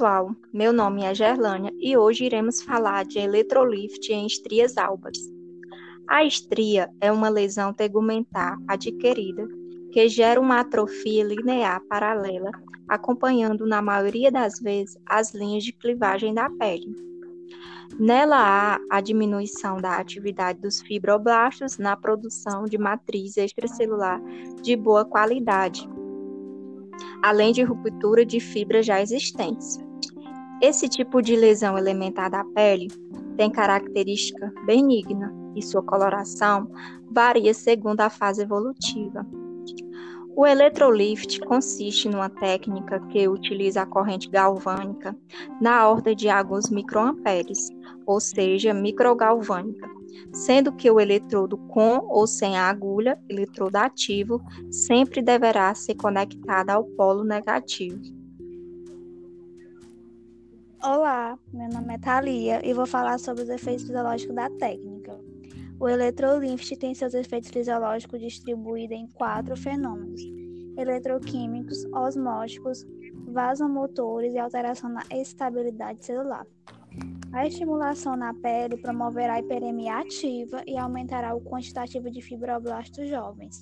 [0.00, 5.18] pessoal, meu nome é Gerlânia e hoje iremos falar de eletrolift em estrias albas.
[6.08, 9.46] A estria é uma lesão tegumentar adquirida
[9.92, 12.50] que gera uma atrofia linear paralela,
[12.88, 16.96] acompanhando na maioria das vezes as linhas de clivagem da pele.
[17.98, 24.18] Nela há a diminuição da atividade dos fibroblastos na produção de matriz extracelular
[24.62, 25.86] de boa qualidade,
[27.22, 29.89] além de ruptura de fibras já existentes.
[30.60, 32.88] Esse tipo de lesão elementar da pele
[33.36, 36.70] tem característica benigna e sua coloração
[37.10, 39.26] varia segundo a fase evolutiva.
[40.36, 45.16] O eletrolift consiste numa técnica que utiliza a corrente galvânica
[45.60, 47.68] na ordem de alguns microamperes,
[48.06, 49.88] ou seja, microgalvânica,
[50.32, 56.70] sendo que o eletrodo com ou sem a agulha, eletrodo ativo, sempre deverá ser conectado
[56.70, 58.19] ao polo negativo.
[60.82, 65.14] Olá, meu nome é Thalia e vou falar sobre os efeitos fisiológicos da técnica.
[65.78, 70.22] O eletrolift tem seus efeitos fisiológicos distribuídos em quatro fenômenos:
[70.78, 72.86] eletroquímicos, osmóticos,
[73.26, 76.46] vasomotores e alteração na estabilidade celular.
[77.34, 83.60] A estimulação na pele promoverá a hiperemia ativa e aumentará o quantitativo de fibroblastos jovens.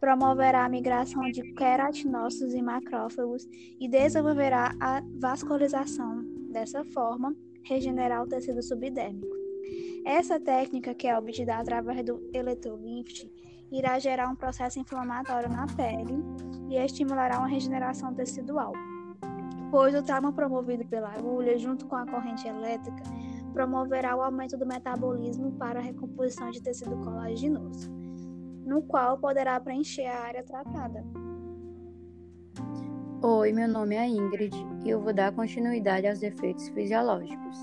[0.00, 3.46] Promoverá a migração de queratinócitos e macrófagos
[3.78, 6.31] e desenvolverá a vascularização.
[6.52, 9.34] Dessa forma, regenerar o tecido subdérmico.
[10.04, 13.30] Essa técnica, que é obtida através do eletrolift,
[13.70, 16.14] irá gerar um processo inflamatório na pele
[16.68, 18.72] e estimulará uma regeneração tecidual
[19.72, 23.02] pois o trauma promovido pela agulha, junto com a corrente elétrica,
[23.54, 27.90] promoverá o aumento do metabolismo para a recomposição de tecido colaginoso,
[28.66, 31.02] no qual poderá preencher a área tratada.
[33.24, 34.52] Oi, meu nome é Ingrid
[34.84, 37.56] e eu vou dar continuidade aos efeitos fisiológicos.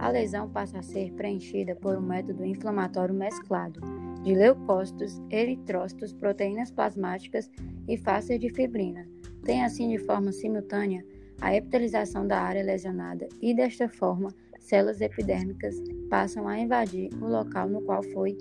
[0.00, 3.80] A lesão passa a ser preenchida por um método inflamatório mesclado
[4.24, 7.48] de leucócitos, eritrócitos, proteínas plasmáticas
[7.86, 9.06] e fáscias de fibrina.
[9.44, 11.06] Tem assim de forma simultânea
[11.40, 15.76] a epitelização da área lesionada e, desta forma, células epidérmicas
[16.10, 18.36] passam a invadir o local no qual foi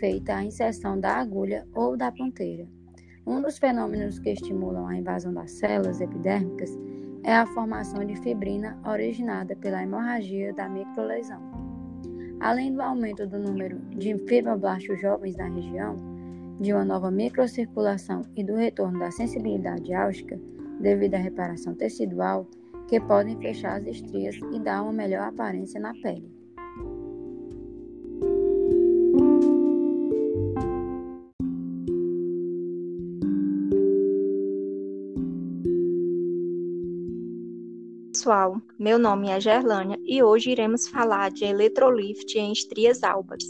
[0.00, 2.66] feita a inserção da agulha ou da ponteira.
[3.24, 6.76] Um dos fenômenos que estimulam a invasão das células epidérmicas
[7.22, 11.40] é a formação de fibrina originada pela hemorragia da microlesão.
[12.40, 15.94] Além do aumento do número de fibroblastos jovens na região,
[16.60, 20.36] de uma nova microcirculação e do retorno da sensibilidade álstica,
[20.80, 22.44] devido à reparação tecidual,
[22.88, 26.41] que podem fechar as estrias e dar uma melhor aparência na pele.
[38.22, 43.42] Pessoal, meu nome é Gerlânia e hoje iremos falar de eletrolift em estrias albas.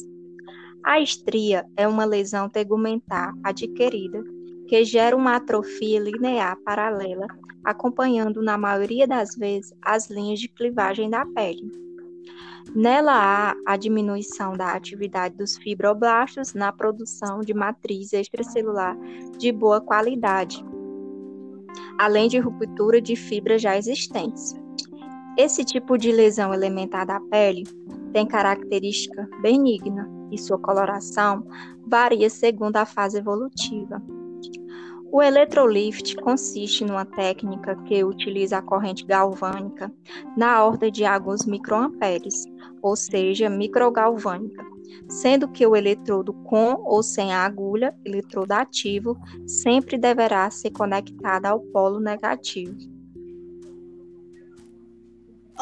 [0.82, 4.24] A estria é uma lesão tegumentar adquirida
[4.66, 7.26] que gera uma atrofia linear paralela,
[7.62, 11.70] acompanhando na maioria das vezes as linhas de clivagem da pele.
[12.74, 18.96] Nela há a diminuição da atividade dos fibroblastos na produção de matriz extracelular
[19.36, 20.64] de boa qualidade,
[21.98, 24.61] além de ruptura de fibras já existentes.
[25.36, 27.64] Esse tipo de lesão elementar da pele
[28.12, 31.46] tem característica benigna e sua coloração
[31.86, 34.02] varia segundo a fase evolutiva.
[35.10, 39.90] O eletrolift consiste numa técnica que utiliza a corrente galvânica
[40.36, 42.44] na ordem de alguns microamperes,
[42.82, 44.64] ou seja, microgalvânica,
[45.08, 49.16] sendo que o eletrodo com ou sem a agulha, eletrodo ativo,
[49.46, 52.91] sempre deverá ser conectado ao polo negativo.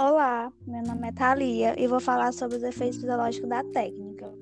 [0.03, 4.33] Olá, meu nome é Thalia e vou falar sobre os efeitos fisiológicos da técnica.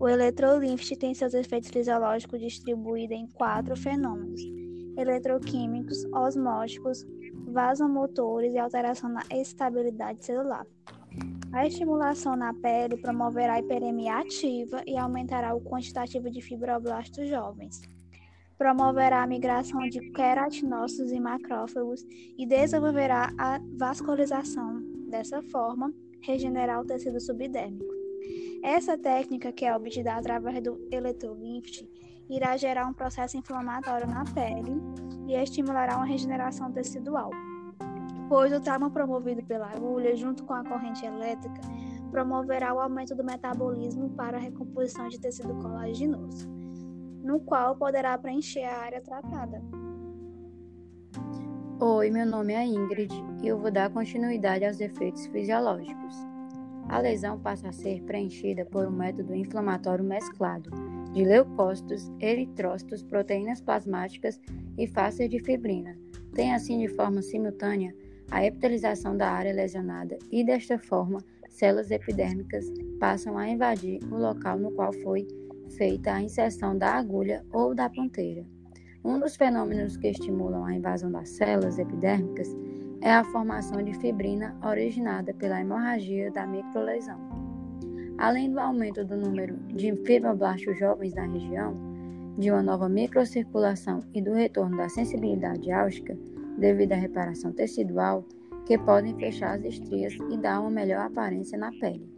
[0.00, 4.40] O eletrolift tem seus efeitos fisiológicos distribuídos em quatro fenômenos:
[4.98, 7.06] eletroquímicos, osmóticos,
[7.46, 10.66] vasomotores e alteração na estabilidade celular.
[11.52, 17.80] A estimulação na pele promoverá a hiperemia ativa e aumentará o quantitativo de fibroblastos jovens.
[18.58, 22.02] Promoverá a migração de queratinócitos e macrófagos
[22.36, 24.75] e desenvolverá a vascularização.
[25.06, 27.94] Dessa forma, regenerar o tecido subdérmico.
[28.62, 31.88] Essa técnica, que é obtida através do eletrolift,
[32.28, 34.72] irá gerar um processo inflamatório na pele
[35.28, 37.30] e estimulará uma regeneração tecidual,
[38.28, 41.60] pois o trauma promovido pela agulha, junto com a corrente elétrica,
[42.10, 46.48] promoverá o aumento do metabolismo para a recomposição de tecido colaginoso,
[47.22, 49.62] no qual poderá preencher a área tratada.
[51.78, 53.12] Oi, meu nome é Ingrid
[53.42, 56.16] e eu vou dar continuidade aos efeitos fisiológicos.
[56.88, 60.70] A lesão passa a ser preenchida por um método inflamatório mesclado
[61.12, 64.40] de leucócitos, eritrócitos, proteínas plasmáticas
[64.78, 65.98] e fáscias de fibrina.
[66.32, 67.94] Tem assim de forma simultânea
[68.30, 71.18] a epitelização da área lesionada e desta forma
[71.50, 72.64] células epidérmicas
[72.98, 75.28] passam a invadir o local no qual foi
[75.76, 78.55] feita a inserção da agulha ou da ponteira.
[79.06, 82.48] Um dos fenômenos que estimulam a invasão das células epidérmicas
[83.00, 87.16] é a formação de fibrina originada pela hemorragia da microlesão.
[88.18, 91.72] Além do aumento do número de fibroblastos jovens na região,
[92.36, 96.18] de uma nova microcirculação e do retorno da sensibilidade álstica
[96.58, 98.24] devido à reparação tecidual,
[98.66, 102.15] que podem fechar as estrias e dar uma melhor aparência na pele.